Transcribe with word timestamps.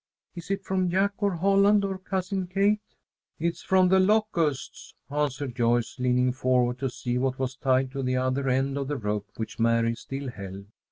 Is 0.33 0.49
it 0.49 0.63
from 0.63 0.89
Jack 0.89 1.13
or 1.21 1.35
Holland 1.35 1.85
or 1.85 1.99
Cousin 1.99 2.47
Kate?" 2.47 2.81
"It 3.37 3.49
is 3.53 3.61
from 3.61 3.89
The 3.89 3.99
Locusts," 3.99 4.95
answered 5.11 5.55
Joyce, 5.55 5.97
leaning 5.99 6.31
forward 6.31 6.79
to 6.79 6.89
see 6.89 7.19
what 7.19 7.37
was 7.37 7.55
tied 7.55 7.91
to 7.91 8.01
the 8.01 8.17
other 8.17 8.49
end 8.49 8.79
of 8.79 8.87
the 8.87 8.97
rope 8.97 9.27
which 9.37 9.59
Mary 9.59 9.93
still 9.93 10.31
held. 10.31 10.65